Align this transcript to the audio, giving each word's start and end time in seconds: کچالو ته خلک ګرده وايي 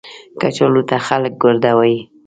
کچالو 0.39 0.81
ته 0.89 0.95
خلک 1.07 1.33
ګرده 1.43 1.71
وايي 1.77 1.97